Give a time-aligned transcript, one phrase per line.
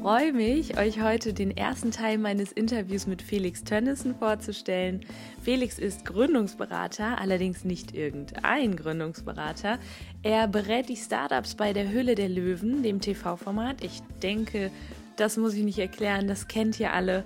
[0.00, 5.04] freue mich, euch heute den ersten Teil meines Interviews mit Felix Tönnissen vorzustellen.
[5.42, 9.78] Felix ist Gründungsberater, allerdings nicht irgendein Gründungsberater.
[10.22, 13.84] Er berät die Startups bei der Hülle der Löwen, dem TV-Format.
[13.84, 14.70] Ich denke,
[15.16, 17.24] das muss ich nicht erklären, das kennt ihr alle.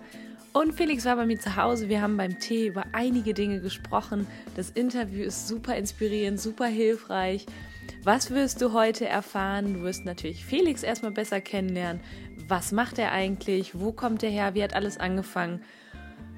[0.53, 1.89] Und Felix war bei mir zu Hause.
[1.89, 4.27] Wir haben beim Tee über einige Dinge gesprochen.
[4.57, 7.47] Das Interview ist super inspirierend, super hilfreich.
[8.03, 9.75] Was wirst du heute erfahren?
[9.75, 12.01] Du wirst natürlich Felix erstmal besser kennenlernen.
[12.47, 13.81] Was macht er eigentlich?
[13.81, 14.55] Wo kommt er her?
[14.55, 15.63] Wie hat alles angefangen?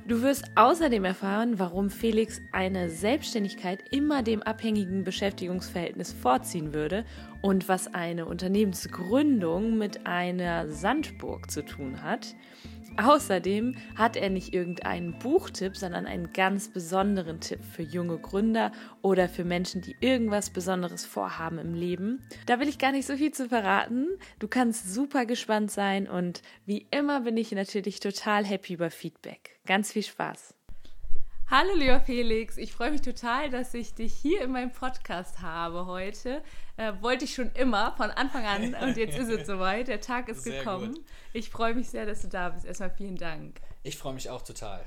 [0.06, 7.04] Du wirst außerdem erfahren, warum Felix eine Selbstständigkeit immer dem abhängigen Beschäftigungsverhältnis vorziehen würde
[7.42, 12.36] und was eine Unternehmensgründung mit einer Sandburg zu tun hat.
[12.98, 18.72] Außerdem hat er nicht irgendeinen Buchtipp, sondern einen ganz besonderen Tipp für junge Gründer
[19.02, 22.26] oder für Menschen, die irgendwas Besonderes vorhaben im Leben.
[22.46, 24.08] Da will ich gar nicht so viel zu verraten.
[24.38, 29.60] Du kannst super gespannt sein und wie immer bin ich natürlich total happy über Feedback.
[29.66, 30.55] Ganz viel Spaß.
[31.48, 35.86] Hallo lieber Felix, ich freue mich total, dass ich dich hier in meinem Podcast habe
[35.86, 36.42] heute.
[36.76, 39.86] Äh, wollte ich schon immer von Anfang an und jetzt ist es soweit.
[39.86, 40.94] Der Tag ist sehr gekommen.
[40.94, 41.04] Gut.
[41.32, 42.66] Ich freue mich sehr, dass du da bist.
[42.66, 43.60] Erstmal vielen Dank.
[43.84, 44.84] Ich freue mich auch total.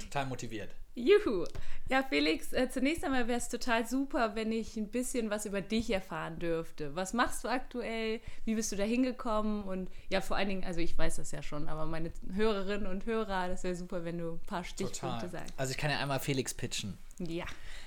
[0.00, 0.70] Total motiviert.
[0.94, 1.46] Juhu.
[1.88, 5.60] Ja, Felix, äh, zunächst einmal wäre es total super, wenn ich ein bisschen was über
[5.60, 6.94] dich erfahren dürfte.
[6.94, 8.20] Was machst du aktuell?
[8.44, 9.62] Wie bist du da hingekommen?
[9.64, 13.06] Und ja, vor allen Dingen, also ich weiß das ja schon, aber meine Hörerinnen und
[13.06, 15.30] Hörer, das wäre super, wenn du ein paar Stichpunkte total.
[15.30, 15.54] sagst.
[15.56, 16.96] Also ich kann ja einmal Felix pitchen.
[17.18, 17.44] Ja.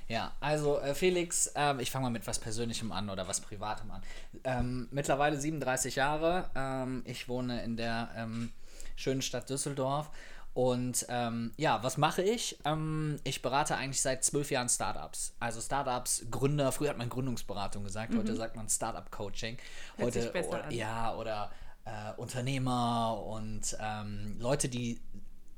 [0.08, 3.90] Ja, also äh, Felix, äh, ich fange mal mit was Persönlichem an oder was Privatem
[3.92, 4.04] an.
[4.44, 6.50] Ähm, mittlerweile 37 Jahre.
[6.56, 8.52] Ähm, ich wohne in der ähm,
[8.96, 10.10] schönen Stadt Düsseldorf
[10.54, 12.60] und ähm, ja, was mache ich?
[12.64, 15.36] Ähm, ich berate eigentlich seit zwölf Jahren Startups.
[15.40, 18.20] Also Startups, Gründer, früher hat man Gründungsberatung gesagt, mhm.
[18.20, 19.58] heute sagt man Startup-Coaching.
[20.00, 21.52] Heute, oder, ja, oder
[21.86, 25.02] äh, Unternehmer und ähm, Leute, die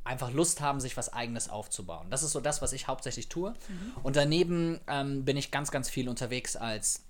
[0.05, 2.07] einfach Lust haben, sich was eigenes aufzubauen.
[2.09, 3.51] Das ist so das, was ich hauptsächlich tue.
[3.51, 3.93] Mhm.
[4.03, 7.03] Und daneben ähm, bin ich ganz, ganz viel unterwegs als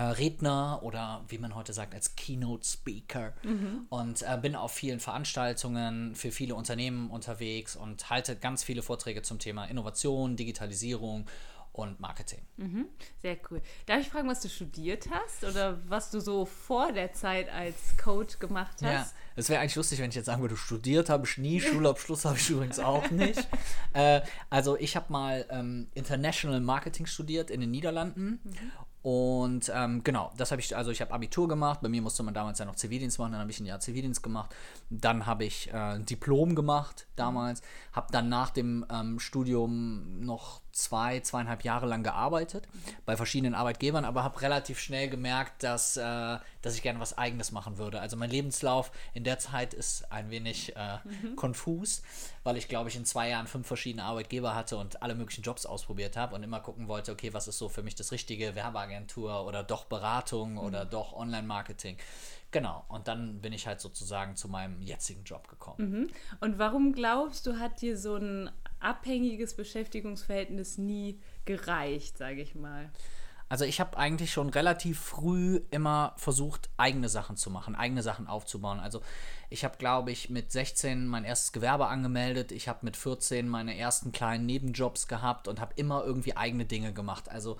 [0.00, 3.86] Redner oder wie man heute sagt, als Keynote Speaker mhm.
[3.90, 9.22] und äh, bin auf vielen Veranstaltungen für viele Unternehmen unterwegs und halte ganz viele Vorträge
[9.22, 11.26] zum Thema Innovation, Digitalisierung
[11.72, 12.40] und Marketing.
[12.58, 12.86] Mhm.
[13.20, 13.62] Sehr cool.
[13.86, 17.96] Darf ich fragen, was du studiert hast oder was du so vor der Zeit als
[18.02, 18.82] Coach gemacht hast?
[18.82, 22.24] Ja, es wäre eigentlich lustig, wenn ich jetzt sagen würde, studiert habe ich nie, Schulabschluss
[22.24, 23.48] habe ich übrigens auch nicht.
[23.94, 24.20] äh,
[24.50, 28.72] also ich habe mal ähm, International Marketing studiert in den Niederlanden mhm.
[29.02, 32.34] Und ähm, genau, das habe ich, also ich habe Abitur gemacht, bei mir musste man
[32.34, 34.54] damals ja noch Zivildienst machen, dann habe ich ein Jahr Zivildienst gemacht,
[34.90, 40.61] dann habe ich äh, ein Diplom gemacht damals, habe dann nach dem ähm, Studium noch
[40.72, 42.66] zwei, zweieinhalb Jahre lang gearbeitet
[43.04, 47.52] bei verschiedenen Arbeitgebern, aber habe relativ schnell gemerkt, dass, äh, dass ich gerne was Eigenes
[47.52, 48.00] machen würde.
[48.00, 51.36] Also mein Lebenslauf in der Zeit ist ein wenig äh, mhm.
[51.36, 52.02] konfus,
[52.42, 55.66] weil ich glaube ich in zwei Jahren fünf verschiedene Arbeitgeber hatte und alle möglichen Jobs
[55.66, 59.46] ausprobiert habe und immer gucken wollte, okay, was ist so für mich das Richtige, Werbeagentur
[59.46, 60.58] oder doch Beratung mhm.
[60.58, 61.98] oder doch Online-Marketing.
[62.50, 65.90] Genau, und dann bin ich halt sozusagen zu meinem jetzigen Job gekommen.
[65.90, 66.10] Mhm.
[66.40, 68.50] Und warum glaubst du, hat dir so ein
[68.82, 72.90] abhängiges Beschäftigungsverhältnis nie gereicht, sage ich mal?
[73.52, 78.26] Also ich habe eigentlich schon relativ früh immer versucht, eigene Sachen zu machen, eigene Sachen
[78.26, 78.80] aufzubauen.
[78.80, 79.02] Also
[79.50, 82.50] ich habe, glaube ich, mit 16 mein erstes Gewerbe angemeldet.
[82.50, 86.94] Ich habe mit 14 meine ersten kleinen Nebenjobs gehabt und habe immer irgendwie eigene Dinge
[86.94, 87.28] gemacht.
[87.28, 87.58] Also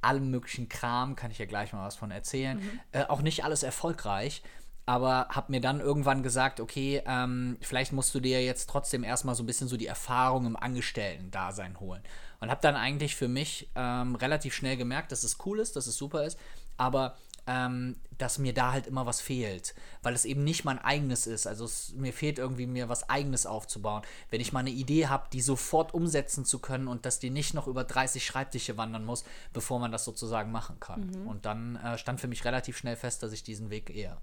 [0.00, 2.58] allem möglichen Kram, kann ich ja gleich mal was von erzählen.
[2.58, 2.80] Mhm.
[2.92, 4.42] Äh, auch nicht alles erfolgreich
[4.86, 9.34] aber habe mir dann irgendwann gesagt, okay, ähm, vielleicht musst du dir jetzt trotzdem erstmal
[9.34, 12.02] so ein bisschen so die Erfahrung im Angestellten-Dasein holen.
[12.40, 15.86] Und habe dann eigentlich für mich ähm, relativ schnell gemerkt, dass es cool ist, dass
[15.86, 16.38] es super ist,
[16.76, 17.16] aber
[17.46, 21.46] ähm, dass mir da halt immer was fehlt, weil es eben nicht mein eigenes ist.
[21.46, 24.02] Also es, mir fehlt irgendwie mir was eigenes aufzubauen.
[24.30, 27.54] Wenn ich mal eine Idee habe, die sofort umsetzen zu können und dass die nicht
[27.54, 31.06] noch über 30 Schreibtische wandern muss, bevor man das sozusagen machen kann.
[31.06, 31.26] Mhm.
[31.26, 34.20] Und dann äh, stand für mich relativ schnell fest, dass ich diesen Weg eher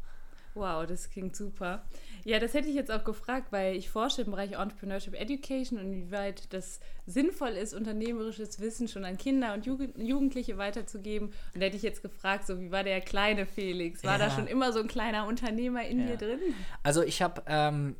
[0.53, 1.83] Wow, das klingt super.
[2.24, 5.94] Ja, das hätte ich jetzt auch gefragt, weil ich forsche im Bereich Entrepreneurship Education und
[5.94, 11.30] inwieweit das sinnvoll ist, unternehmerisches Wissen schon an Kinder und Jugendliche weiterzugeben.
[11.30, 14.03] Und da hätte ich jetzt gefragt, so wie war der kleine Felix?
[14.03, 14.25] War ja.
[14.25, 16.15] da schon immer so ein kleiner Unternehmer in ja.
[16.15, 16.39] dir drin?
[16.83, 17.95] Also ich habe ähm,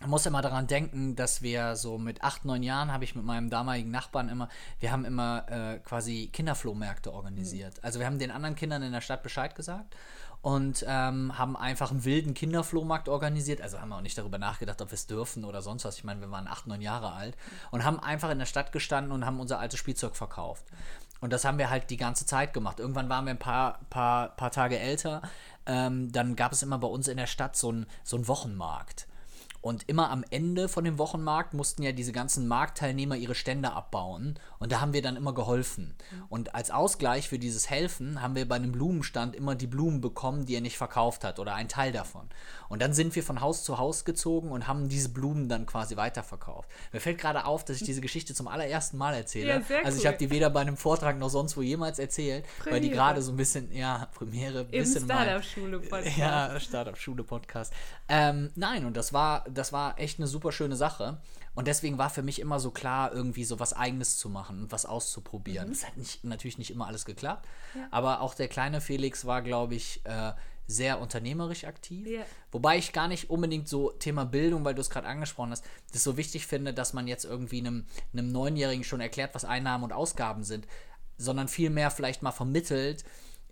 [0.00, 3.24] man muss immer daran denken, dass wir so mit acht, neun Jahren habe ich mit
[3.24, 7.78] meinem damaligen Nachbarn immer, wir haben immer äh, quasi Kinderflohmärkte organisiert.
[7.78, 7.80] Mhm.
[7.82, 9.96] Also wir haben den anderen Kindern in der Stadt Bescheid gesagt
[10.46, 13.60] und ähm, haben einfach einen wilden Kinderflohmarkt organisiert.
[13.60, 15.98] Also haben wir auch nicht darüber nachgedacht, ob wir es dürfen oder sonst was.
[15.98, 17.36] Ich meine, wir waren acht, neun Jahre alt
[17.72, 20.64] und haben einfach in der Stadt gestanden und haben unser altes Spielzeug verkauft.
[21.20, 22.78] Und das haben wir halt die ganze Zeit gemacht.
[22.78, 25.20] Irgendwann waren wir ein paar, paar, paar Tage älter.
[25.66, 29.08] Ähm, dann gab es immer bei uns in der Stadt so einen so Wochenmarkt.
[29.66, 34.38] Und immer am Ende von dem Wochenmarkt mussten ja diese ganzen Marktteilnehmer ihre Stände abbauen.
[34.60, 35.96] Und da haben wir dann immer geholfen.
[36.28, 40.46] Und als Ausgleich für dieses Helfen haben wir bei einem Blumenstand immer die Blumen bekommen,
[40.46, 42.28] die er nicht verkauft hat oder einen Teil davon.
[42.68, 45.96] Und dann sind wir von Haus zu Haus gezogen und haben diese Blumen dann quasi
[45.96, 46.70] weiterverkauft.
[46.92, 49.48] Mir fällt gerade auf, dass ich diese Geschichte zum allerersten Mal erzähle.
[49.48, 52.44] Ja, sehr also ich habe die weder bei einem Vortrag noch sonst wo jemals erzählt,
[52.58, 52.74] Premiere.
[52.74, 56.16] weil die gerade so ein bisschen, ja, Premiere, ein bisschen Startup-Schule-Podcast.
[56.16, 57.72] Ja, Startup-Schule-Podcast.
[58.08, 61.20] Ähm, nein, und das war, das war echt eine super schöne Sache.
[61.54, 64.72] Und deswegen war für mich immer so klar, irgendwie so was Eigenes zu machen und
[64.72, 65.72] was auszuprobieren.
[65.72, 65.86] Es mhm.
[65.86, 67.88] hat nicht, natürlich nicht immer alles geklappt, ja.
[67.90, 70.32] aber auch der kleine Felix war, glaube ich, äh,
[70.66, 72.06] sehr unternehmerisch aktiv.
[72.06, 72.26] Yeah.
[72.50, 76.02] Wobei ich gar nicht unbedingt so Thema Bildung, weil du es gerade angesprochen hast, das
[76.02, 79.92] so wichtig finde, dass man jetzt irgendwie einem, einem Neunjährigen schon erklärt, was Einnahmen und
[79.92, 80.66] Ausgaben sind,
[81.18, 83.04] sondern vielmehr vielleicht mal vermittelt,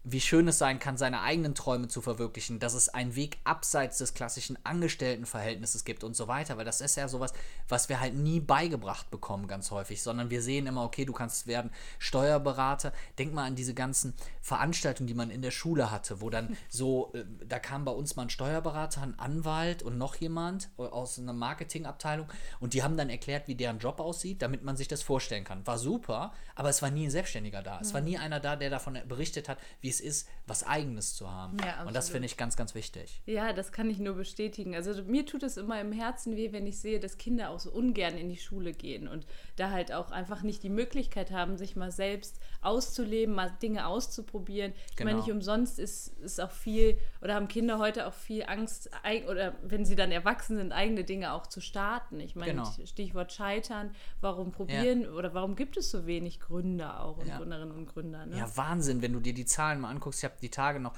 [0.06, 3.96] wie schön es sein kann, seine eigenen Träume zu verwirklichen, dass es einen Weg abseits
[3.96, 7.32] des klassischen Angestelltenverhältnisses gibt und so weiter, weil das ist ja sowas,
[7.68, 11.46] was wir halt nie beigebracht bekommen, ganz häufig, sondern wir sehen immer, okay, du kannst
[11.46, 12.92] werden Steuerberater.
[13.18, 14.12] Denk mal an diese ganzen
[14.42, 18.14] Veranstaltungen, die man in der Schule hatte, wo dann so, äh, da kam bei uns
[18.14, 22.28] mal ein Steuerberater, ein Anwalt und noch jemand aus einer Marketingabteilung
[22.60, 25.66] und die haben dann erklärt, wie deren Job aussieht, damit man sich das vorstellen kann.
[25.66, 27.80] War super, aber es war nie ein Selbstständiger da.
[27.80, 31.30] Es war nie einer da, der davon berichtet hat, wie es ist, was Eigenes zu
[31.30, 31.56] haben.
[31.64, 33.22] Ja, und das finde ich ganz, ganz wichtig.
[33.24, 34.74] Ja, das kann ich nur bestätigen.
[34.74, 37.70] Also mir tut es immer im Herzen weh, wenn ich sehe, dass Kinder auch so
[37.70, 39.26] ungern in die Schule gehen und
[39.56, 44.74] da halt auch einfach nicht die Möglichkeit haben, sich mal selbst auszuleben, mal Dinge auszuprobieren.
[44.90, 45.10] Ich genau.
[45.10, 48.90] meine, nicht umsonst ist, ist auch viel, oder haben Kinder heute auch viel Angst,
[49.30, 52.20] oder wenn sie dann erwachsen sind, eigene Dinge auch zu starten.
[52.20, 52.70] Ich meine, genau.
[52.84, 55.10] Stichwort Scheitern, warum probieren ja.
[55.10, 57.38] oder warum gibt es so wenig Gründer auch und ja.
[57.38, 58.26] Gründerinnen und Gründer?
[58.26, 58.36] Ne?
[58.36, 60.20] Ja, Wahnsinn, wenn du dir die Zahlen mal anguckst.
[60.20, 60.94] Ich habe die Tage noch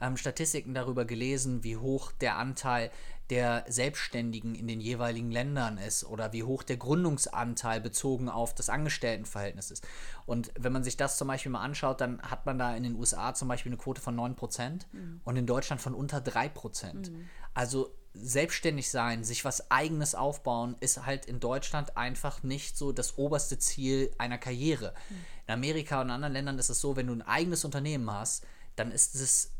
[0.00, 2.90] ähm, Statistiken darüber gelesen, wie hoch der Anteil
[3.30, 8.68] der Selbstständigen in den jeweiligen Ländern ist oder wie hoch der Gründungsanteil bezogen auf das
[8.68, 9.86] Angestelltenverhältnis ist.
[10.26, 12.96] Und wenn man sich das zum Beispiel mal anschaut, dann hat man da in den
[12.96, 15.20] USA zum Beispiel eine Quote von 9% mhm.
[15.22, 17.10] und in Deutschland von unter 3%.
[17.10, 17.28] Mhm.
[17.54, 23.16] Also selbstständig sein, sich was eigenes aufbauen, ist halt in Deutschland einfach nicht so das
[23.18, 24.92] oberste Ziel einer Karriere.
[25.08, 25.14] Mhm.
[25.50, 28.46] In Amerika und in anderen Ländern ist es so, wenn du ein eigenes Unternehmen hast,
[28.76, 29.50] dann ist es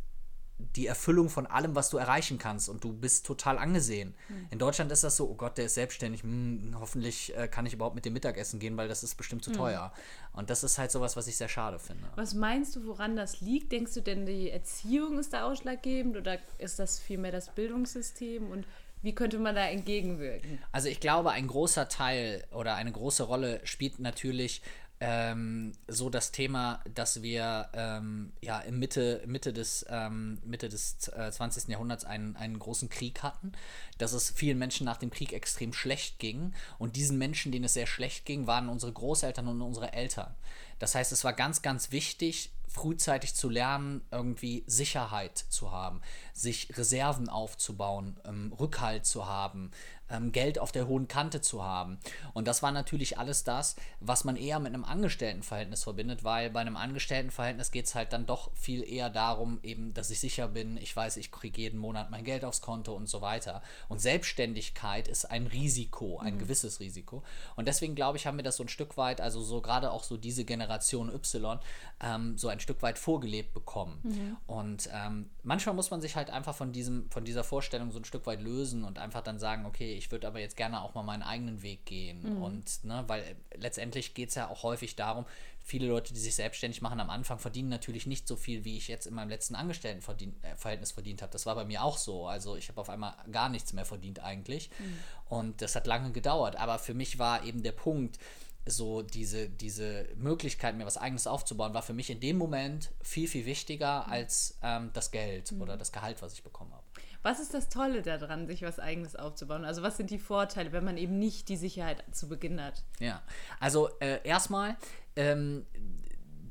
[0.77, 4.15] die Erfüllung von allem, was du erreichen kannst und du bist total angesehen.
[4.29, 4.47] Mhm.
[4.51, 7.73] In Deutschland ist das so, oh Gott, der ist selbstständig, hm, hoffentlich äh, kann ich
[7.73, 9.55] überhaupt mit dem Mittagessen gehen, weil das ist bestimmt zu mhm.
[9.55, 9.93] teuer.
[10.33, 12.05] Und das ist halt sowas, was ich sehr schade finde.
[12.15, 13.73] Was meinst du, woran das liegt?
[13.73, 18.65] Denkst du denn, die Erziehung ist da ausschlaggebend oder ist das vielmehr das Bildungssystem und
[19.03, 20.63] wie könnte man da entgegenwirken?
[20.73, 24.61] Also ich glaube, ein großer Teil oder eine große Rolle spielt natürlich
[25.01, 31.09] ähm, so das Thema, dass wir ähm, ja im Mitte, Mitte des, ähm, Mitte des
[31.09, 31.69] äh, 20.
[31.69, 33.53] Jahrhunderts einen, einen großen Krieg hatten,
[33.97, 37.75] dass es vielen Menschen nach dem Krieg extrem schlecht ging und diesen Menschen, denen es
[37.75, 40.35] sehr schlecht ging, waren unsere Großeltern und unsere Eltern.
[40.81, 46.01] Das heißt, es war ganz, ganz wichtig, frühzeitig zu lernen, irgendwie Sicherheit zu haben,
[46.33, 49.73] sich Reserven aufzubauen, ähm, Rückhalt zu haben,
[50.11, 51.99] ähm, Geld auf der hohen Kante zu haben.
[52.33, 56.61] Und das war natürlich alles das, was man eher mit einem Angestelltenverhältnis verbindet, weil bei
[56.61, 60.77] einem Angestelltenverhältnis geht es halt dann doch viel eher darum, eben, dass ich sicher bin,
[60.77, 63.63] ich weiß, ich kriege jeden Monat mein Geld aufs Konto und so weiter.
[63.89, 66.39] Und Selbstständigkeit ist ein Risiko, ein mhm.
[66.39, 67.23] gewisses Risiko.
[67.57, 70.05] Und deswegen glaube ich, haben wir das so ein Stück weit, also so gerade auch
[70.05, 71.59] so diese Generation Y,
[72.03, 74.01] ähm, so ein Stück weit vorgelebt bekommen.
[74.03, 74.37] Mhm.
[74.47, 78.05] Und ähm, manchmal muss man sich halt einfach von diesem, von dieser Vorstellung so ein
[78.05, 81.03] Stück weit lösen und einfach dann sagen, okay, ich würde aber jetzt gerne auch mal
[81.03, 82.37] meinen eigenen Weg gehen.
[82.37, 82.43] Mhm.
[82.43, 85.27] Und, ne, weil letztendlich geht es ja auch häufig darum,
[85.63, 88.89] viele Leute, die sich selbstständig machen, am Anfang verdienen natürlich nicht so viel, wie ich
[88.89, 91.33] jetzt in meinem letzten Angestelltenverhältnis verdient habe.
[91.33, 92.27] Das war bei mir auch so.
[92.27, 94.71] Also ich habe auf einmal gar nichts mehr verdient eigentlich.
[94.79, 94.99] Mhm.
[95.29, 96.57] Und das hat lange gedauert.
[96.57, 98.19] Aber für mich war eben der Punkt,
[98.67, 103.29] so diese, diese Möglichkeit, mir was Eigenes aufzubauen, war für mich in dem Moment viel,
[103.29, 105.63] viel wichtiger als ähm, das Geld mhm.
[105.63, 106.85] oder das Gehalt, was ich bekommen habe.
[107.23, 109.65] Was ist das Tolle daran, sich was Eigenes aufzubauen?
[109.65, 112.83] Also was sind die Vorteile, wenn man eben nicht die Sicherheit zu Beginn hat?
[112.99, 113.23] Ja,
[113.59, 114.77] also äh, erstmal,
[115.17, 115.67] ähm,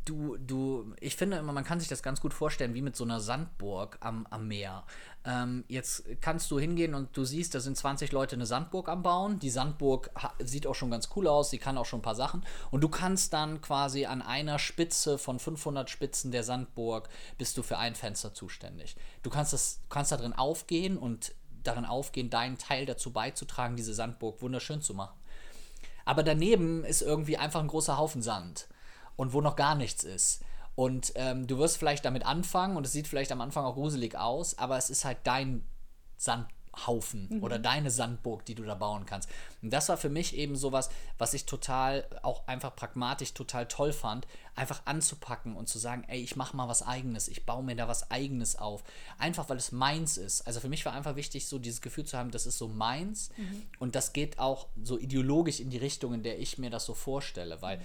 [0.09, 3.03] du, du, ich finde immer, man kann sich das ganz gut vorstellen, wie mit so
[3.03, 4.83] einer Sandburg am, am Meer.
[5.23, 9.03] Ähm, jetzt kannst du hingehen und du siehst, da sind 20 Leute eine Sandburg am
[9.03, 9.39] Bauen.
[9.39, 12.43] Die Sandburg sieht auch schon ganz cool aus, sie kann auch schon ein paar Sachen.
[12.71, 17.63] Und du kannst dann quasi an einer Spitze von 500 Spitzen der Sandburg bist du
[17.63, 18.95] für ein Fenster zuständig.
[19.21, 23.93] Du kannst, das, kannst da drin aufgehen und darin aufgehen, deinen Teil dazu beizutragen, diese
[23.93, 25.19] Sandburg wunderschön zu machen.
[26.05, 28.67] Aber daneben ist irgendwie einfach ein großer Haufen Sand
[29.19, 30.39] und wo noch gar nichts ist.
[30.75, 34.15] Und ähm, du wirst vielleicht damit anfangen und es sieht vielleicht am Anfang auch gruselig
[34.15, 35.67] aus, aber es ist halt dein
[36.15, 37.43] Sandhaufen mhm.
[37.43, 39.29] oder deine Sandburg, die du da bauen kannst.
[39.61, 43.91] Und das war für mich eben sowas, was ich total, auch einfach pragmatisch total toll
[43.91, 47.75] fand, einfach anzupacken und zu sagen, ey, ich mache mal was eigenes, ich baue mir
[47.75, 48.85] da was eigenes auf.
[49.17, 50.47] Einfach weil es meins ist.
[50.47, 53.31] Also für mich war einfach wichtig, so dieses Gefühl zu haben, das ist so meins
[53.35, 53.63] mhm.
[53.79, 56.93] und das geht auch so ideologisch in die Richtung, in der ich mir das so
[56.93, 57.79] vorstelle, weil.
[57.79, 57.83] Mhm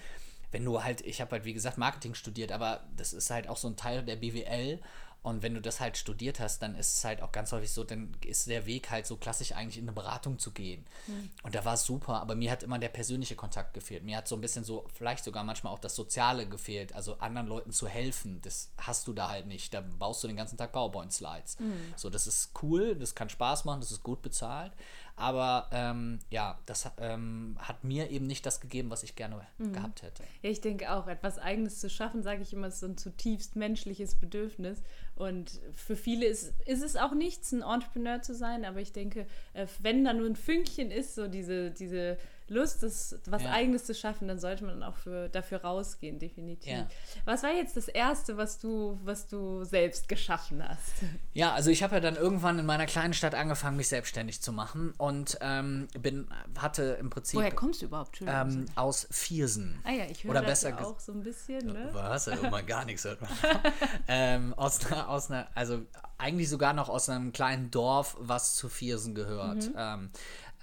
[0.55, 3.57] wenn du halt, ich habe halt wie gesagt Marketing studiert, aber das ist halt auch
[3.57, 4.79] so ein Teil der BWL
[5.25, 7.83] und wenn du das halt studiert hast, dann ist es halt auch ganz häufig so,
[7.83, 10.85] dann ist der Weg halt so klassisch eigentlich in eine Beratung zu gehen.
[11.07, 11.31] Mhm.
[11.43, 14.05] Und da war es super, aber mir hat immer der persönliche Kontakt gefehlt.
[14.05, 17.47] Mir hat so ein bisschen so, vielleicht sogar manchmal auch das Soziale gefehlt, also anderen
[17.47, 18.43] Leuten zu helfen.
[18.43, 19.73] Das hast du da halt nicht.
[19.73, 21.59] Da baust du den ganzen Tag PowerPoint-Slides.
[21.59, 21.95] Mhm.
[21.97, 24.73] So, das ist cool, das kann Spaß machen, das ist gut bezahlt.
[25.17, 29.73] Aber ähm, ja, das ähm, hat mir eben nicht das gegeben, was ich gerne mhm.
[29.73, 30.25] gehabt hätte.
[30.43, 33.55] Ja, ich denke auch, etwas Eigenes zu schaffen, sage ich immer, ist so ein zutiefst
[33.55, 34.83] menschliches Bedürfnis.
[35.15, 39.27] Und für viele ist, ist es auch nichts, ein Entrepreneur zu sein, aber ich denke,
[39.53, 43.53] äh, wenn da nur ein Fünkchen ist, so diese, diese Lust, das, was ja.
[43.53, 46.73] Eigenes zu schaffen, dann sollte man auch für, dafür rausgehen, definitiv.
[46.73, 46.87] Ja.
[47.25, 50.93] Was war jetzt das Erste, was du, was du selbst geschaffen hast?
[51.33, 54.53] Ja, also ich habe ja dann irgendwann in meiner kleinen Stadt angefangen, mich selbstständig zu
[54.53, 57.41] machen und ähm, bin, hatte im Prinzip.
[57.41, 58.21] Woher kommst du überhaupt?
[58.27, 59.81] Ähm, aus Viersen.
[59.85, 61.67] Ah ja, ich höre das ja auch so ein bisschen.
[61.67, 61.89] Ne?
[61.93, 62.27] Was?
[62.27, 63.31] Man gar nichts hört man.
[64.09, 65.81] ähm, aus einer, aus einer, also
[66.19, 69.69] eigentlich sogar noch aus einem kleinen Dorf, was zu Viersen gehört.
[69.69, 69.75] Mhm.
[69.77, 70.11] Ähm,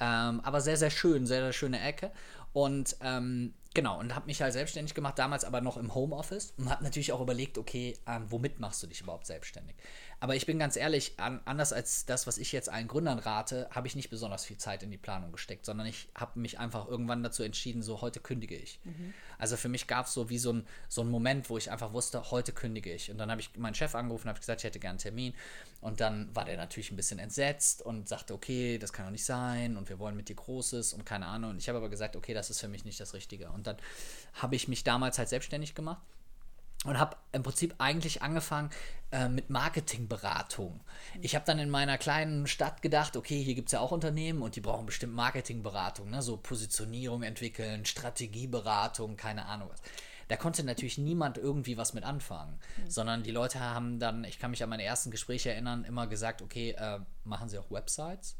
[0.01, 2.11] ähm, aber sehr, sehr schön, sehr, sehr schöne Ecke.
[2.53, 6.69] Und ähm, genau, und habe mich halt selbstständig gemacht, damals aber noch im Homeoffice und
[6.69, 9.75] habe natürlich auch überlegt, okay, ähm, womit machst du dich überhaupt selbstständig?
[10.21, 13.67] Aber ich bin ganz ehrlich, an, anders als das, was ich jetzt allen Gründern rate,
[13.71, 16.87] habe ich nicht besonders viel Zeit in die Planung gesteckt, sondern ich habe mich einfach
[16.87, 18.79] irgendwann dazu entschieden, so heute kündige ich.
[18.83, 19.15] Mhm.
[19.39, 21.91] Also für mich gab es so wie so ein, so ein Moment, wo ich einfach
[21.93, 23.09] wusste, heute kündige ich.
[23.09, 25.33] Und dann habe ich meinen Chef angerufen, habe gesagt, ich hätte gerne einen Termin.
[25.81, 29.25] Und dann war der natürlich ein bisschen entsetzt und sagte, okay, das kann doch nicht
[29.25, 31.49] sein und wir wollen mit dir Großes und keine Ahnung.
[31.49, 33.49] Und ich habe aber gesagt, okay, das ist für mich nicht das Richtige.
[33.49, 33.77] Und dann
[34.35, 36.03] habe ich mich damals halt selbstständig gemacht
[36.85, 38.71] und habe im Prinzip eigentlich angefangen
[39.11, 40.79] äh, mit Marketingberatung.
[41.21, 44.41] Ich habe dann in meiner kleinen Stadt gedacht, okay, hier gibt es ja auch Unternehmen
[44.41, 46.21] und die brauchen bestimmt Marketingberatung, ne?
[46.21, 49.81] so Positionierung entwickeln, Strategieberatung, keine Ahnung was.
[50.27, 52.89] Da konnte natürlich niemand irgendwie was mit anfangen, mhm.
[52.89, 56.41] sondern die Leute haben dann, ich kann mich an meine ersten Gespräche erinnern, immer gesagt,
[56.41, 58.37] okay, äh, machen Sie auch Websites?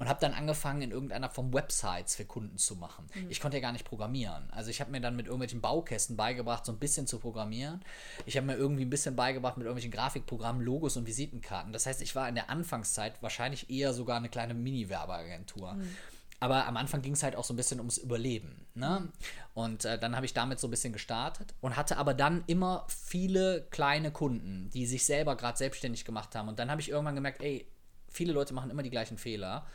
[0.00, 3.06] Und habe dann angefangen, in irgendeiner Form Websites für Kunden zu machen.
[3.14, 3.30] Mhm.
[3.30, 4.48] Ich konnte ja gar nicht programmieren.
[4.50, 7.82] Also ich habe mir dann mit irgendwelchen Baukästen beigebracht, so ein bisschen zu programmieren.
[8.24, 11.74] Ich habe mir irgendwie ein bisschen beigebracht mit irgendwelchen Grafikprogrammen, Logos und Visitenkarten.
[11.74, 15.74] Das heißt, ich war in der Anfangszeit wahrscheinlich eher sogar eine kleine Mini-Werbeagentur.
[15.74, 15.96] Mhm.
[16.42, 18.66] Aber am Anfang ging es halt auch so ein bisschen ums Überleben.
[18.74, 19.06] Ne?
[19.52, 22.86] Und äh, dann habe ich damit so ein bisschen gestartet und hatte aber dann immer
[22.88, 26.48] viele kleine Kunden, die sich selber gerade selbstständig gemacht haben.
[26.48, 27.66] Und dann habe ich irgendwann gemerkt, ey,
[28.08, 29.66] viele Leute machen immer die gleichen Fehler.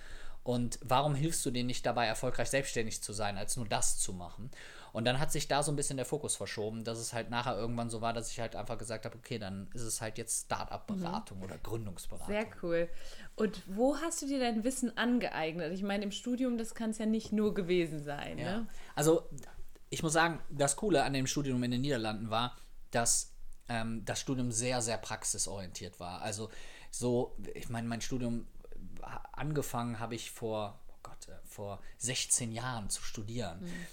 [0.46, 4.14] Und warum hilfst du denen nicht dabei, erfolgreich selbstständig zu sein, als nur das zu
[4.14, 4.52] machen?
[4.94, 7.58] Und dann hat sich da so ein bisschen der Fokus verschoben, dass es halt nachher
[7.58, 10.46] irgendwann so war, dass ich halt einfach gesagt habe, okay, dann ist es halt jetzt
[10.46, 11.44] Start-up-Beratung mhm.
[11.46, 12.32] oder Gründungsberatung.
[12.32, 12.88] Sehr cool.
[13.36, 15.74] Und wo hast du dir dein Wissen angeeignet?
[15.74, 18.38] Ich meine, im Studium, das kann es ja nicht nur gewesen sein.
[18.38, 18.60] Ja.
[18.60, 18.68] Ne?
[18.94, 19.28] Also,
[19.90, 22.56] ich muss sagen, das Coole an dem Studium in den Niederlanden war,
[22.92, 23.34] dass
[23.68, 26.22] ähm, das Studium sehr, sehr praxisorientiert war.
[26.22, 26.52] Also,
[26.92, 28.46] so, ich meine, mein Studium
[29.34, 33.62] angefangen habe ich vor, oh Gott, äh, vor 16 Jahren zu studieren.
[33.62, 33.88] Mhm.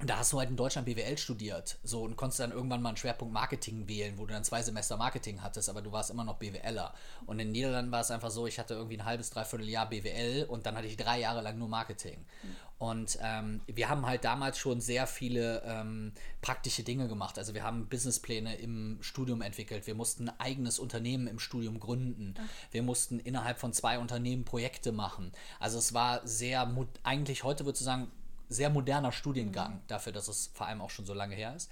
[0.00, 2.90] Und da hast du halt in Deutschland BWL studiert, so und konntest dann irgendwann mal
[2.90, 6.22] einen Schwerpunkt Marketing wählen, wo du dann zwei Semester Marketing hattest, aber du warst immer
[6.22, 6.94] noch BWLer.
[7.26, 9.88] Und in den Niederlanden war es einfach so, ich hatte irgendwie ein halbes, dreiviertel Jahr
[9.88, 12.18] BWL und dann hatte ich drei Jahre lang nur Marketing.
[12.42, 12.56] Mhm.
[12.78, 16.12] Und ähm, wir haben halt damals schon sehr viele ähm,
[16.42, 17.36] praktische Dinge gemacht.
[17.36, 19.88] Also wir haben Businesspläne im Studium entwickelt.
[19.88, 22.34] Wir mussten ein eigenes Unternehmen im Studium gründen.
[22.70, 25.32] Wir mussten innerhalb von zwei Unternehmen Projekte machen.
[25.58, 28.12] Also es war sehr, eigentlich heute würde ich sagen,
[28.48, 29.80] sehr moderner Studiengang mhm.
[29.88, 31.70] dafür, dass es vor allem auch schon so lange her ist.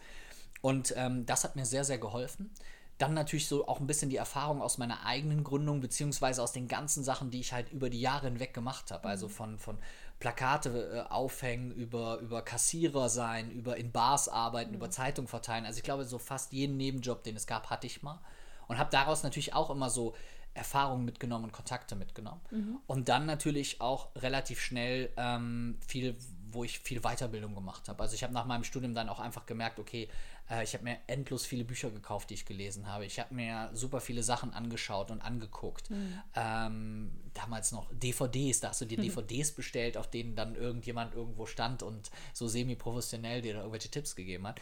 [0.62, 2.50] Und ähm, das hat mir sehr, sehr geholfen.
[2.99, 6.66] dann natürlich so auch ein bisschen die Erfahrung aus meiner eigenen Gründung, beziehungsweise aus den
[6.66, 9.09] ganzen Sachen, die ich halt über die Jahre hinweg gemacht habe.
[9.09, 9.76] Also von, von
[10.18, 14.76] Plakate äh, aufhängen, über, über Kassierer sein, über in Bars arbeiten, mhm.
[14.76, 15.66] über Zeitung verteilen.
[15.66, 18.18] Also ich glaube, so fast jeden Nebenjob, den es gab, hatte ich mal.
[18.66, 20.14] Und habe daraus natürlich auch immer so
[20.54, 22.40] Erfahrungen mitgenommen und Kontakte mitgenommen.
[22.50, 22.78] Mhm.
[22.87, 26.16] Und dann natürlich auch relativ schnell ähm, viel,
[26.50, 28.03] wo ich viel Weiterbildung gemacht habe.
[28.03, 30.09] Also ich habe nach meinem Studium dann auch einfach gemerkt, okay,
[30.50, 33.05] äh, ich habe mir endlos viele Bücher gekauft, die ich gelesen habe.
[33.05, 35.91] Ich habe mir super viele Sachen angeschaut und angeguckt.
[35.91, 36.21] Mhm.
[36.35, 39.05] Ähm, damals noch DVDs, da hast du dir mhm.
[39.05, 44.15] DVDs bestellt, auf denen dann irgendjemand irgendwo stand und so semi-professionell dir da irgendwelche Tipps
[44.15, 44.61] gegeben hat.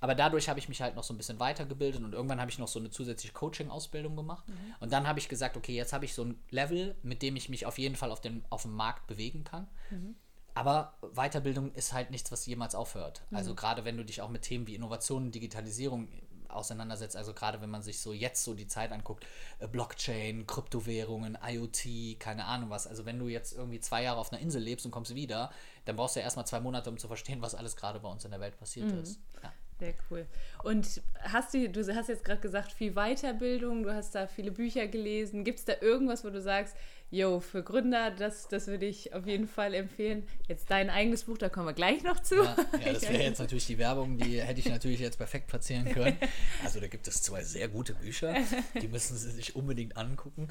[0.00, 2.58] Aber dadurch habe ich mich halt noch so ein bisschen weitergebildet und irgendwann habe ich
[2.58, 4.46] noch so eine zusätzliche Coaching-Ausbildung gemacht.
[4.48, 4.74] Mhm.
[4.80, 7.48] Und dann habe ich gesagt, okay, jetzt habe ich so ein Level, mit dem ich
[7.48, 9.66] mich auf jeden Fall auf, den, auf dem Markt bewegen kann.
[9.90, 10.16] Mhm.
[10.56, 13.20] Aber Weiterbildung ist halt nichts, was jemals aufhört.
[13.30, 13.36] Mhm.
[13.36, 16.08] Also gerade wenn du dich auch mit Themen wie Innovation, Digitalisierung
[16.48, 19.26] auseinandersetzt, also gerade wenn man sich so jetzt so die Zeit anguckt,
[19.58, 22.86] äh, Blockchain, Kryptowährungen, IoT, keine Ahnung was.
[22.86, 25.50] Also wenn du jetzt irgendwie zwei Jahre auf einer Insel lebst und kommst wieder,
[25.84, 28.24] dann brauchst du ja erstmal zwei Monate, um zu verstehen, was alles gerade bei uns
[28.24, 29.02] in der Welt passiert mhm.
[29.02, 29.20] ist.
[29.42, 29.52] Ja.
[29.78, 30.26] Sehr cool.
[30.62, 34.86] Und hast du, du hast jetzt gerade gesagt, viel Weiterbildung, du hast da viele Bücher
[34.86, 35.44] gelesen.
[35.44, 36.74] Gibt es da irgendwas, wo du sagst,
[37.10, 40.26] yo, für Gründer, das, das würde ich auf jeden Fall empfehlen.
[40.48, 42.36] Jetzt dein eigenes Buch, da kommen wir gleich noch zu.
[42.36, 45.84] Ja, ja das wäre jetzt natürlich die Werbung, die hätte ich natürlich jetzt perfekt platzieren
[45.84, 46.16] können.
[46.64, 48.34] Also da gibt es zwei sehr gute Bücher,
[48.80, 50.48] die müssen Sie sich unbedingt angucken.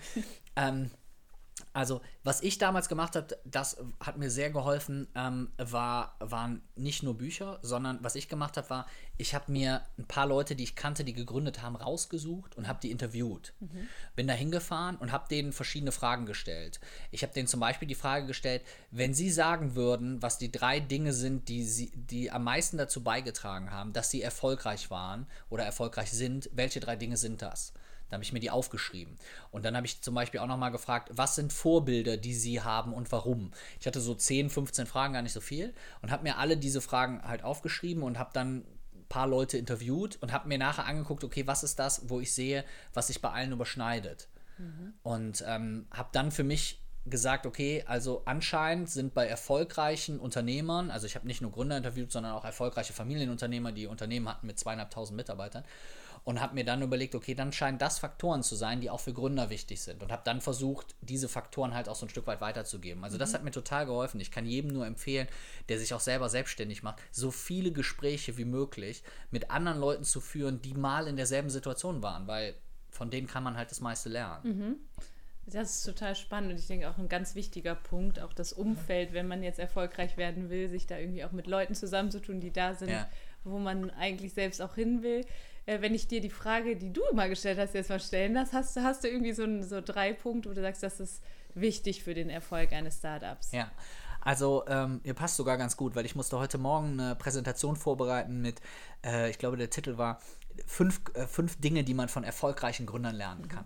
[0.55, 0.91] Ähm,
[1.75, 7.03] also, was ich damals gemacht habe, das hat mir sehr geholfen, ähm, war, waren nicht
[7.03, 8.85] nur Bücher, sondern was ich gemacht habe, war,
[9.17, 12.79] ich habe mir ein paar Leute, die ich kannte, die gegründet haben, rausgesucht und habe
[12.81, 13.51] die interviewt.
[13.59, 13.89] Mhm.
[14.15, 16.79] Bin da hingefahren und habe denen verschiedene Fragen gestellt.
[17.11, 20.79] Ich habe denen zum Beispiel die Frage gestellt, wenn sie sagen würden, was die drei
[20.79, 25.65] Dinge sind, die, sie, die am meisten dazu beigetragen haben, dass sie erfolgreich waren oder
[25.65, 27.73] erfolgreich sind, welche drei Dinge sind das?
[28.09, 29.17] Da habe ich mir die aufgeschrieben.
[29.51, 32.93] Und dann habe ich zum Beispiel auch nochmal gefragt, was sind Vorbilder, die Sie haben
[32.93, 33.51] und warum?
[33.79, 35.73] Ich hatte so 10, 15 Fragen, gar nicht so viel.
[36.01, 40.17] Und habe mir alle diese Fragen halt aufgeschrieben und habe dann ein paar Leute interviewt
[40.21, 43.31] und habe mir nachher angeguckt, okay, was ist das, wo ich sehe, was sich bei
[43.31, 44.27] allen überschneidet.
[44.57, 44.93] Mhm.
[45.03, 51.05] Und ähm, habe dann für mich gesagt, okay, also anscheinend sind bei erfolgreichen Unternehmern, also
[51.05, 55.15] ich habe nicht nur Gründer interviewt, sondern auch erfolgreiche Familienunternehmer, die Unternehmen hatten mit zweieinhalbtausend
[55.15, 55.63] Mitarbeitern
[56.25, 59.13] und habe mir dann überlegt, okay, dann scheinen das Faktoren zu sein, die auch für
[59.13, 62.41] Gründer wichtig sind und habe dann versucht, diese Faktoren halt auch so ein Stück weit
[62.41, 63.03] weiterzugeben.
[63.03, 63.19] Also mhm.
[63.19, 64.19] das hat mir total geholfen.
[64.19, 65.27] Ich kann jedem nur empfehlen,
[65.69, 70.19] der sich auch selber selbstständig macht, so viele Gespräche wie möglich mit anderen Leuten zu
[70.19, 72.55] führen, die mal in derselben Situation waren, weil
[72.89, 74.41] von denen kann man halt das meiste lernen.
[74.43, 74.75] Mhm.
[75.45, 79.13] Das ist total spannend und ich denke auch ein ganz wichtiger Punkt, auch das Umfeld,
[79.13, 82.73] wenn man jetzt erfolgreich werden will, sich da irgendwie auch mit Leuten zusammenzutun, die da
[82.73, 83.07] sind, ja.
[83.43, 85.23] wo man eigentlich selbst auch hin will
[85.65, 88.53] äh, wenn ich dir die Frage, die du immer gestellt hast, jetzt mal stellen lasse,
[88.53, 91.23] hast, hast du irgendwie so, so drei Punkte, wo du sagst, das ist
[91.53, 93.51] wichtig für den Erfolg eines Startups?
[93.51, 93.71] Ja.
[94.21, 98.41] Also, ähm, ihr passt sogar ganz gut, weil ich musste heute Morgen eine Präsentation vorbereiten
[98.41, 98.59] mit,
[99.05, 100.19] äh, ich glaube, der Titel war
[100.65, 103.49] fünf, äh, fünf Dinge, die man von erfolgreichen Gründern lernen mhm.
[103.49, 103.65] kann.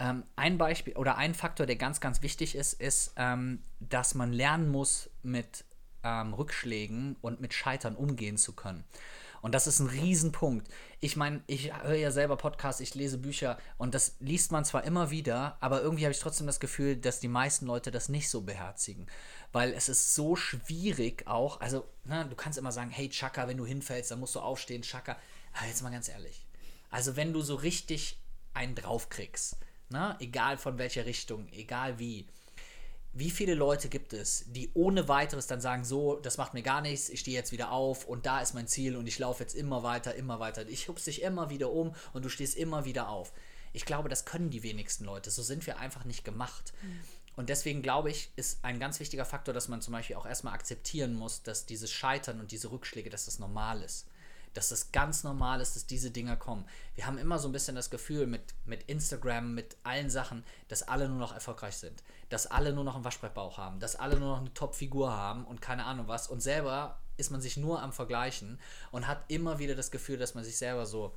[0.00, 4.32] Ähm, ein Beispiel oder ein Faktor, der ganz, ganz wichtig ist, ist, ähm, dass man
[4.32, 5.64] lernen muss, mit
[6.02, 8.84] ähm, Rückschlägen und mit Scheitern umgehen zu können.
[9.42, 10.68] Und das ist ein Riesenpunkt.
[11.00, 14.84] Ich meine, ich höre ja selber Podcasts, ich lese Bücher und das liest man zwar
[14.84, 18.28] immer wieder, aber irgendwie habe ich trotzdem das Gefühl, dass die meisten Leute das nicht
[18.28, 19.06] so beherzigen.
[19.52, 23.56] Weil es ist so schwierig auch, also ne, du kannst immer sagen, hey Chaka, wenn
[23.56, 25.16] du hinfällst, dann musst du aufstehen, Chaka.
[25.54, 26.46] Aber jetzt mal ganz ehrlich.
[26.90, 28.20] Also wenn du so richtig
[28.52, 29.56] einen draufkriegst,
[29.88, 32.26] ne, egal von welcher Richtung, egal wie,
[33.12, 36.80] wie viele Leute gibt es, die ohne weiteres dann sagen, so, das macht mir gar
[36.80, 39.54] nichts, ich stehe jetzt wieder auf und da ist mein Ziel und ich laufe jetzt
[39.54, 40.68] immer weiter, immer weiter.
[40.68, 43.32] Ich hupse dich immer wieder um und du stehst immer wieder auf.
[43.72, 45.30] Ich glaube, das können die wenigsten Leute.
[45.30, 46.72] So sind wir einfach nicht gemacht.
[46.82, 47.00] Mhm.
[47.36, 50.54] Und deswegen glaube ich, ist ein ganz wichtiger Faktor, dass man zum Beispiel auch erstmal
[50.54, 54.06] akzeptieren muss, dass dieses Scheitern und diese Rückschläge, dass das normal ist
[54.54, 56.64] dass es ganz normal ist, dass diese Dinger kommen.
[56.94, 60.82] Wir haben immer so ein bisschen das Gefühl mit, mit Instagram, mit allen Sachen, dass
[60.82, 62.02] alle nur noch erfolgreich sind.
[62.28, 65.60] Dass alle nur noch einen Waschbrettbauch haben, dass alle nur noch eine Top-Figur haben und
[65.60, 66.28] keine Ahnung was.
[66.28, 68.58] Und selber ist man sich nur am Vergleichen
[68.90, 71.14] und hat immer wieder das Gefühl, dass man sich selber so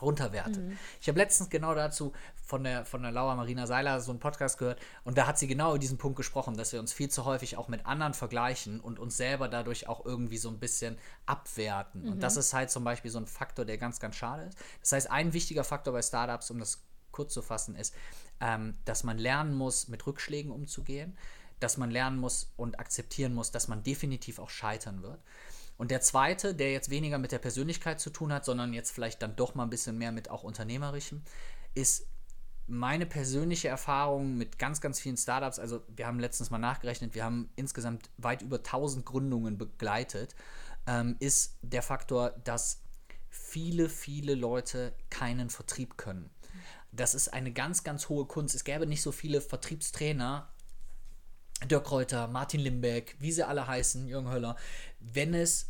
[0.00, 0.64] runterwertet.
[0.64, 0.78] Mhm.
[1.00, 4.58] Ich habe letztens genau dazu von der, von der Laura Marina Seiler so einen Podcast
[4.58, 7.24] gehört und da hat sie genau über diesen Punkt gesprochen, dass wir uns viel zu
[7.24, 12.02] häufig auch mit anderen vergleichen und uns selber dadurch auch irgendwie so ein bisschen abwerten.
[12.02, 12.12] Mhm.
[12.12, 14.58] Und das ist halt zum Beispiel so ein Faktor, der ganz, ganz schade ist.
[14.80, 17.94] Das heißt, ein wichtiger Faktor bei Startups, um das kurz zu fassen, ist,
[18.40, 21.16] ähm, dass man lernen muss, mit Rückschlägen umzugehen,
[21.58, 25.20] dass man lernen muss und akzeptieren muss, dass man definitiv auch scheitern wird
[25.80, 29.22] Und der zweite, der jetzt weniger mit der Persönlichkeit zu tun hat, sondern jetzt vielleicht
[29.22, 31.22] dann doch mal ein bisschen mehr mit auch Unternehmerischem,
[31.72, 32.06] ist
[32.66, 35.58] meine persönliche Erfahrung mit ganz, ganz vielen Startups.
[35.58, 40.34] Also wir haben letztens mal nachgerechnet, wir haben insgesamt weit über 1000 Gründungen begleitet,
[40.86, 42.82] ähm, ist der Faktor, dass
[43.30, 46.28] viele, viele Leute keinen Vertrieb können.
[46.92, 48.54] Das ist eine ganz, ganz hohe Kunst.
[48.54, 50.52] Es gäbe nicht so viele Vertriebstrainer,
[51.64, 54.56] Dirk Reuter, Martin Limbeck, wie sie alle heißen, Jürgen Höller,
[54.98, 55.69] wenn es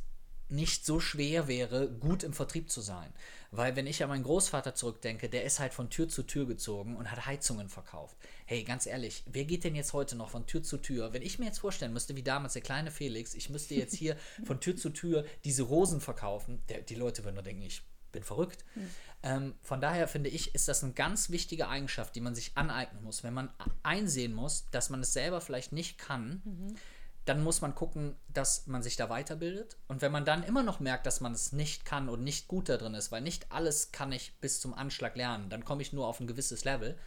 [0.51, 3.13] nicht so schwer wäre, gut im Vertrieb zu sein.
[3.53, 6.97] Weil wenn ich an meinen Großvater zurückdenke, der ist halt von Tür zu Tür gezogen
[6.97, 8.17] und hat Heizungen verkauft.
[8.47, 11.13] Hey, ganz ehrlich, wer geht denn jetzt heute noch von Tür zu Tür?
[11.13, 14.17] Wenn ich mir jetzt vorstellen müsste, wie damals der kleine Felix, ich müsste jetzt hier
[14.45, 17.83] von Tür zu Tür diese Rosen verkaufen, der, die Leute würden nur denken, ich
[18.13, 18.65] bin verrückt.
[18.75, 18.91] Mhm.
[19.23, 23.03] Ähm, von daher finde ich, ist das eine ganz wichtige Eigenschaft, die man sich aneignen
[23.03, 23.23] muss.
[23.25, 26.77] Wenn man einsehen muss, dass man es selber vielleicht nicht kann, mhm
[27.27, 29.77] dann muss man gucken, dass man sich da weiterbildet.
[29.89, 32.69] Und wenn man dann immer noch merkt, dass man es nicht kann und nicht gut
[32.69, 35.93] da drin ist, weil nicht alles kann ich bis zum Anschlag lernen, dann komme ich
[35.93, 36.99] nur auf ein gewisses Level,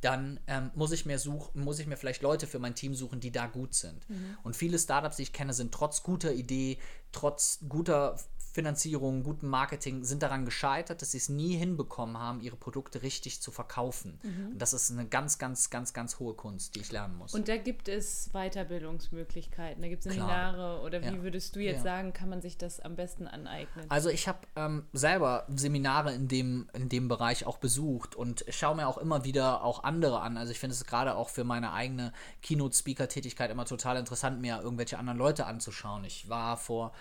[0.00, 3.20] dann ähm, muss ich mir suchen, muss ich mir vielleicht Leute für mein Team suchen,
[3.20, 4.08] die da gut sind.
[4.10, 4.36] Mhm.
[4.42, 6.78] Und viele Startups, die ich kenne, sind trotz guter Idee,
[7.12, 8.16] trotz guter
[8.52, 13.40] Finanzierung, gutem Marketing sind daran gescheitert, dass sie es nie hinbekommen haben, ihre Produkte richtig
[13.40, 14.20] zu verkaufen.
[14.22, 14.52] Mhm.
[14.52, 17.32] Und das ist eine ganz, ganz, ganz, ganz hohe Kunst, die ich lernen muss.
[17.32, 21.22] Und da gibt es Weiterbildungsmöglichkeiten, da gibt es Seminare oder wie ja.
[21.22, 21.82] würdest du jetzt ja.
[21.82, 23.86] sagen, kann man sich das am besten aneignen?
[23.88, 28.76] Also ich habe ähm, selber Seminare in dem, in dem Bereich auch besucht und schaue
[28.76, 30.36] mir auch immer wieder auch andere an.
[30.36, 32.12] Also ich finde es gerade auch für meine eigene
[32.42, 36.04] Keynote-Speaker-Tätigkeit immer total interessant, mir irgendwelche anderen Leute anzuschauen.
[36.04, 36.92] Ich war vor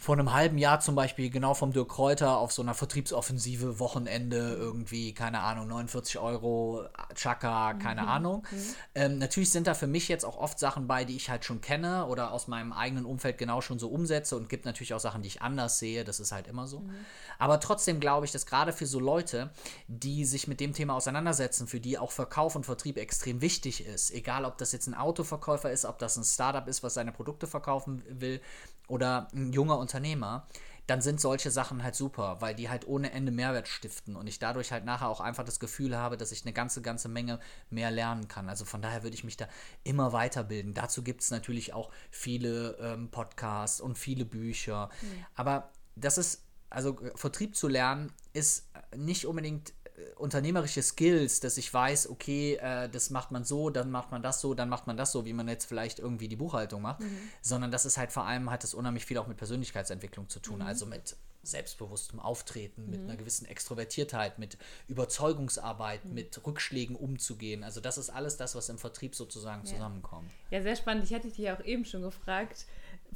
[0.00, 4.54] vor einem halben Jahr zum Beispiel genau vom Dirk Kräuter auf so einer Vertriebsoffensive Wochenende
[4.54, 8.08] irgendwie, keine Ahnung, 49 Euro, Chaka, keine mhm.
[8.08, 8.46] Ahnung.
[8.50, 8.56] Mhm.
[8.94, 11.60] Ähm, natürlich sind da für mich jetzt auch oft Sachen bei, die ich halt schon
[11.60, 15.20] kenne oder aus meinem eigenen Umfeld genau schon so umsetze und gibt natürlich auch Sachen,
[15.20, 16.80] die ich anders sehe, das ist halt immer so.
[16.80, 16.94] Mhm.
[17.38, 19.50] Aber trotzdem glaube ich, dass gerade für so Leute,
[19.86, 24.12] die sich mit dem Thema auseinandersetzen, für die auch Verkauf und Vertrieb extrem wichtig ist,
[24.12, 27.46] egal ob das jetzt ein Autoverkäufer ist, ob das ein Startup ist, was seine Produkte
[27.46, 28.40] verkaufen will,
[28.90, 30.46] oder ein junger Unternehmer,
[30.86, 34.40] dann sind solche Sachen halt super, weil die halt ohne Ende Mehrwert stiften und ich
[34.40, 37.38] dadurch halt nachher auch einfach das Gefühl habe, dass ich eine ganze, ganze Menge
[37.70, 38.48] mehr lernen kann.
[38.48, 39.46] Also von daher würde ich mich da
[39.84, 40.74] immer weiterbilden.
[40.74, 44.90] Dazu gibt es natürlich auch viele ähm, Podcasts und viele Bücher.
[45.00, 45.26] Mhm.
[45.36, 49.72] Aber das ist, also Vertrieb zu lernen, ist nicht unbedingt
[50.16, 54.40] unternehmerische Skills, dass ich weiß, okay, äh, das macht man so, dann macht man das
[54.40, 57.18] so, dann macht man das so, wie man jetzt vielleicht irgendwie die Buchhaltung macht, mhm.
[57.40, 60.56] sondern das ist halt vor allem, hat es unheimlich viel auch mit Persönlichkeitsentwicklung zu tun,
[60.56, 60.66] mhm.
[60.66, 62.90] also mit selbstbewusstem Auftreten, mhm.
[62.90, 64.58] mit einer gewissen Extrovertiertheit, mit
[64.88, 66.14] Überzeugungsarbeit, mhm.
[66.14, 67.64] mit Rückschlägen umzugehen.
[67.64, 69.72] Also das ist alles das, was im Vertrieb sozusagen ja.
[69.72, 70.30] zusammenkommt.
[70.50, 71.04] Ja, sehr spannend.
[71.04, 72.66] Ich hatte dich ja auch eben schon gefragt,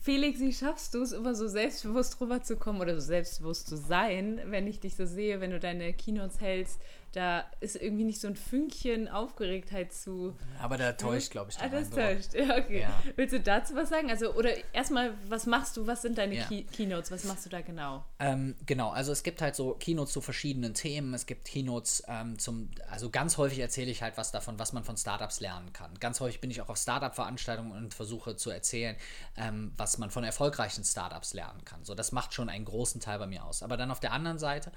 [0.05, 4.67] Felix, wie schaffst du es, immer so selbstbewusst rüberzukommen oder so selbstbewusst zu sein, wenn
[4.67, 6.79] ich dich so sehe, wenn du deine Keynotes hältst?
[7.15, 10.37] Da ist irgendwie nicht so ein Fünkchen Aufgeregtheit zu.
[10.61, 11.59] Aber da täuscht, glaube ich.
[11.61, 12.35] Ah, das täuscht.
[12.35, 12.81] Ja, okay.
[12.83, 13.03] Ja.
[13.15, 14.11] Willst du dazu was sagen?
[14.11, 15.87] Also, oder erstmal, was machst du?
[15.87, 16.45] Was sind deine ja.
[16.47, 17.13] Key Keynotes?
[17.13, 18.05] Was machst du da genau?
[18.19, 21.15] Ähm, genau, also es gibt halt so Keynotes zu verschiedenen Themen.
[21.15, 24.83] Es gibt Keynotes ähm, zum, also ganz häufig erzähle ich halt was davon, was man
[24.83, 25.95] von Startups lernen kann.
[26.01, 28.97] Ganz häufig bin ich auch auf Startup-Veranstaltungen und versuche zu erzählen,
[29.37, 31.85] ähm, was man von erfolgreichen Startups lernen kann.
[31.85, 33.63] So, das macht schon einen großen Teil bei mir aus.
[33.63, 34.73] Aber dann auf der anderen Seite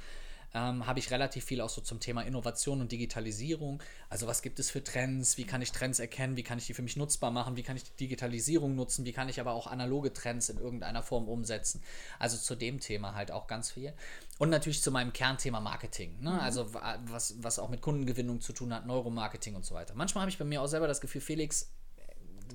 [0.53, 3.81] ähm, habe ich relativ viel auch so zum Thema Innovation und Digitalisierung.
[4.09, 5.37] Also was gibt es für Trends?
[5.37, 6.37] Wie kann ich Trends erkennen?
[6.37, 7.55] Wie kann ich die für mich nutzbar machen?
[7.55, 9.05] Wie kann ich die Digitalisierung nutzen?
[9.05, 11.83] Wie kann ich aber auch analoge Trends in irgendeiner Form umsetzen?
[12.19, 13.93] Also zu dem Thema halt auch ganz viel.
[14.37, 16.19] Und natürlich zu meinem Kernthema Marketing.
[16.21, 16.31] Ne?
[16.31, 16.39] Mhm.
[16.39, 19.93] Also was, was auch mit Kundengewinnung zu tun hat, Neuromarketing und so weiter.
[19.95, 21.71] Manchmal habe ich bei mir auch selber das Gefühl, Felix,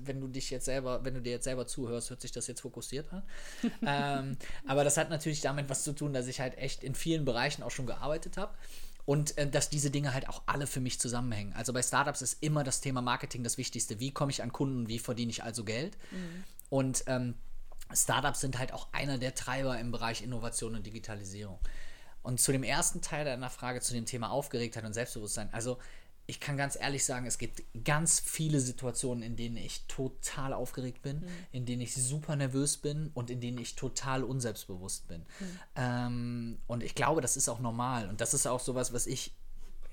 [0.05, 2.61] wenn du dich jetzt selber, wenn du dir jetzt selber zuhörst, hört sich das jetzt
[2.61, 3.23] fokussiert an.
[3.85, 7.25] ähm, aber das hat natürlich damit was zu tun, dass ich halt echt in vielen
[7.25, 8.53] Bereichen auch schon gearbeitet habe.
[9.05, 11.53] Und äh, dass diese Dinge halt auch alle für mich zusammenhängen.
[11.53, 13.99] Also bei Startups ist immer das Thema Marketing das Wichtigste.
[13.99, 15.97] Wie komme ich an Kunden, wie verdiene ich also Geld?
[16.11, 16.43] Mhm.
[16.69, 17.35] Und ähm,
[17.93, 21.59] Startups sind halt auch einer der Treiber im Bereich Innovation und Digitalisierung.
[22.21, 25.49] Und zu dem ersten Teil deiner Frage, zu dem Thema Aufgeregtheit und Selbstbewusstsein.
[25.51, 25.77] Also
[26.25, 31.01] ich kann ganz ehrlich sagen, es gibt ganz viele Situationen, in denen ich total aufgeregt
[31.01, 31.27] bin, mhm.
[31.51, 35.21] in denen ich super nervös bin und in denen ich total unselbstbewusst bin.
[35.21, 35.59] Mhm.
[35.75, 38.07] Ähm, und ich glaube, das ist auch normal.
[38.07, 39.33] Und das ist auch sowas, was ich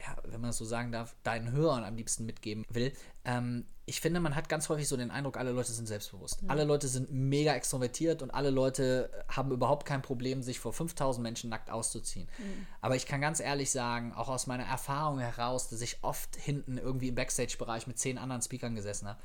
[0.00, 2.92] ja, wenn man das so sagen darf, deinen Hörern am liebsten mitgeben will.
[3.24, 6.42] Ähm, ich finde, man hat ganz häufig so den Eindruck, alle Leute sind selbstbewusst.
[6.42, 6.50] Mhm.
[6.50, 11.22] Alle Leute sind mega extrovertiert und alle Leute haben überhaupt kein Problem, sich vor 5000
[11.22, 12.28] Menschen nackt auszuziehen.
[12.38, 12.66] Mhm.
[12.80, 16.78] Aber ich kann ganz ehrlich sagen, auch aus meiner Erfahrung heraus, dass ich oft hinten
[16.78, 19.20] irgendwie im Backstage-Bereich mit zehn anderen Speakern gesessen habe,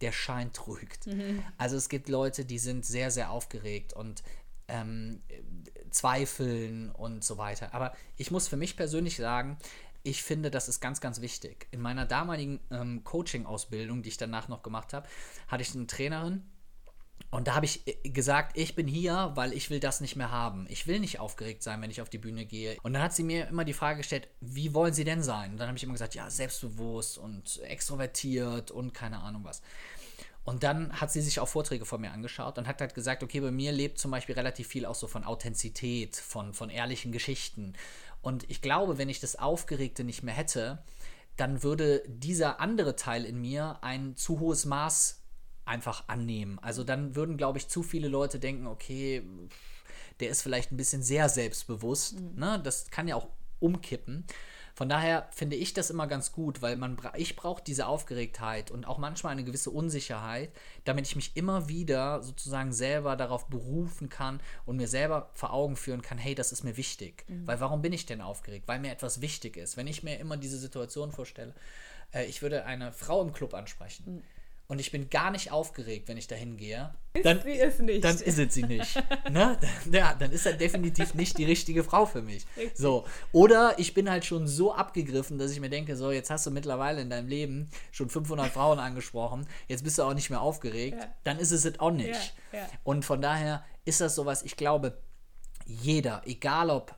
[0.00, 1.06] der Schein trügt.
[1.06, 1.42] Mhm.
[1.58, 4.22] Also es gibt Leute, die sind sehr, sehr aufgeregt und
[4.68, 5.20] ähm,
[5.90, 7.72] zweifeln und so weiter.
[7.72, 9.58] Aber ich muss für mich persönlich sagen,
[10.06, 11.66] ich finde, das ist ganz, ganz wichtig.
[11.70, 15.08] In meiner damaligen ähm, Coaching-Ausbildung, die ich danach noch gemacht habe,
[15.48, 16.42] hatte ich eine Trainerin,
[17.30, 20.30] und da habe ich äh, gesagt, ich bin hier, weil ich will das nicht mehr
[20.30, 20.66] haben.
[20.68, 22.78] Ich will nicht aufgeregt sein, wenn ich auf die Bühne gehe.
[22.82, 25.52] Und dann hat sie mir immer die Frage gestellt, wie wollen Sie denn sein?
[25.52, 29.60] Und dann habe ich immer gesagt, ja, selbstbewusst und extrovertiert und keine Ahnung was.
[30.44, 33.40] Und dann hat sie sich auch Vorträge von mir angeschaut und hat halt gesagt, okay,
[33.40, 37.74] bei mir lebt zum Beispiel relativ viel auch so von Authentizität, von, von ehrlichen Geschichten.
[38.26, 40.82] Und ich glaube, wenn ich das Aufgeregte nicht mehr hätte,
[41.36, 45.22] dann würde dieser andere Teil in mir ein zu hohes Maß
[45.64, 46.58] einfach annehmen.
[46.58, 49.22] Also dann würden, glaube ich, zu viele Leute denken, okay,
[50.18, 52.18] der ist vielleicht ein bisschen sehr selbstbewusst.
[52.18, 52.32] Mhm.
[52.34, 52.60] Ne?
[52.64, 53.28] Das kann ja auch
[53.60, 54.24] umkippen.
[54.76, 58.86] Von daher finde ich das immer ganz gut, weil man ich brauche diese Aufgeregtheit und
[58.86, 60.50] auch manchmal eine gewisse Unsicherheit,
[60.84, 65.76] damit ich mich immer wieder sozusagen selber darauf berufen kann und mir selber vor Augen
[65.76, 67.24] führen kann, hey, das ist mir wichtig.
[67.26, 67.46] Mhm.
[67.46, 68.68] Weil warum bin ich denn aufgeregt?
[68.68, 69.78] Weil mir etwas wichtig ist.
[69.78, 71.54] Wenn ich mir immer diese Situation vorstelle,
[72.12, 74.16] äh, ich würde eine Frau im Club ansprechen.
[74.16, 74.35] Mhm
[74.68, 78.04] und ich bin gar nicht aufgeregt, wenn ich da hingehe, dann, sie es nicht.
[78.04, 78.96] dann ist es sie nicht.
[79.30, 79.58] ne?
[79.90, 82.46] Ja, dann ist er definitiv nicht die richtige Frau für mich.
[82.74, 83.06] So.
[83.32, 86.50] Oder ich bin halt schon so abgegriffen, dass ich mir denke, so, jetzt hast du
[86.50, 90.98] mittlerweile in deinem Leben schon 500 Frauen angesprochen, jetzt bist du auch nicht mehr aufgeregt,
[91.00, 91.08] ja.
[91.24, 92.34] dann ist es es auch nicht.
[92.52, 92.66] Ja.
[92.84, 94.98] Und von daher ist das sowas, ich glaube,
[95.64, 96.94] jeder, egal ob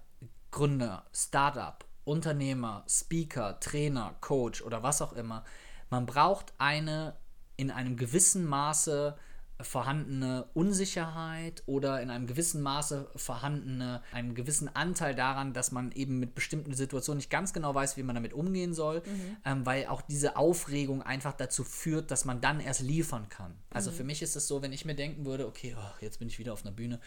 [0.50, 5.44] Gründer, Startup, Unternehmer, Speaker, Trainer, Coach oder was auch immer,
[5.90, 7.16] man braucht eine
[7.58, 9.16] in einem gewissen Maße
[9.60, 16.20] vorhandene Unsicherheit oder in einem gewissen Maße vorhandene, einen gewissen Anteil daran, dass man eben
[16.20, 19.36] mit bestimmten Situationen nicht ganz genau weiß, wie man damit umgehen soll, mhm.
[19.44, 23.54] ähm, weil auch diese Aufregung einfach dazu führt, dass man dann erst liefern kann.
[23.70, 23.96] Also mhm.
[23.96, 26.38] für mich ist es so, wenn ich mir denken würde, okay, oh, jetzt bin ich
[26.38, 27.00] wieder auf einer Bühne,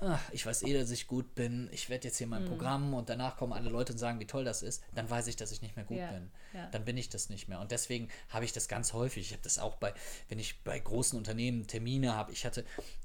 [0.00, 2.48] ach, ich weiß eh, dass ich gut bin, ich werde jetzt hier mein mhm.
[2.48, 5.36] Programm und danach kommen alle Leute und sagen, wie toll das ist, dann weiß ich,
[5.36, 6.10] dass ich nicht mehr gut ja.
[6.10, 6.30] bin.
[6.54, 6.66] Ja.
[6.70, 7.60] Dann bin ich das nicht mehr.
[7.60, 9.26] Und deswegen habe ich das ganz häufig.
[9.26, 9.92] Ich habe das auch bei,
[10.28, 12.32] wenn ich bei großen Unternehmen Termine habe.
[12.32, 12.64] Ich hatte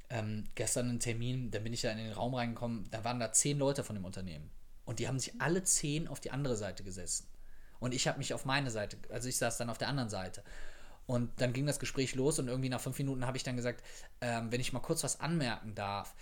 [0.09, 3.31] ähm, gestern einen Termin, da bin ich da in den Raum reingekommen, da waren da
[3.31, 4.49] zehn Leute von dem Unternehmen.
[4.85, 7.27] Und die haben sich alle zehn auf die andere Seite gesessen.
[7.79, 10.43] Und ich habe mich auf meine Seite, also ich saß dann auf der anderen Seite.
[11.07, 13.83] Und dann ging das Gespräch los und irgendwie nach fünf Minuten habe ich dann gesagt,
[14.21, 16.15] ähm, wenn ich mal kurz was anmerken darf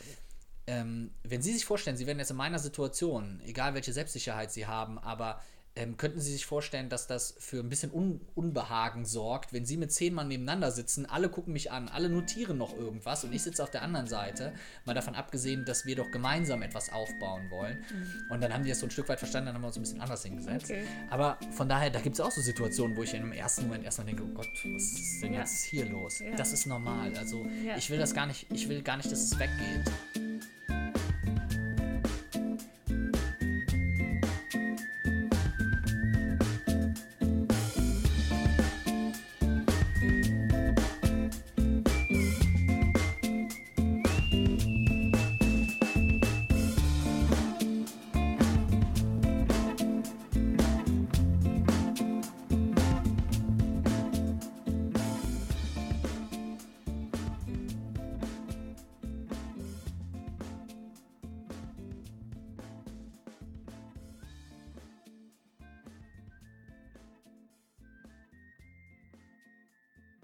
[0.66, 4.66] ähm, wenn Sie sich vorstellen, Sie wären jetzt in meiner Situation, egal welche Selbstsicherheit Sie
[4.66, 5.42] haben, aber
[5.76, 9.78] ähm, könnten Sie sich vorstellen, dass das für ein bisschen Un Unbehagen sorgt, wenn Sie
[9.78, 13.42] mit zehn Mann nebeneinander sitzen, alle gucken mich an, alle notieren noch irgendwas und ich
[13.42, 14.54] sitze auf der anderen Seite,
[14.86, 17.78] mal davon abgesehen, dass wir doch gemeinsam etwas aufbauen wollen.
[17.80, 18.32] Mhm.
[18.32, 19.82] Und dann haben die das so ein Stück weit verstanden, dann haben wir uns ein
[19.82, 20.66] bisschen anders hingesetzt.
[20.66, 20.84] Okay.
[21.10, 24.06] Aber von daher, da gibt es auch so Situationen, wo ich im ersten Moment erstmal
[24.06, 25.40] denke, oh Gott, was ist denn ja.
[25.40, 26.20] jetzt hier los?
[26.20, 26.36] Ja.
[26.36, 27.16] Das ist normal.
[27.18, 27.78] Also ja.
[27.78, 29.92] ich will das gar nicht, ich will gar nicht, dass es weggeht.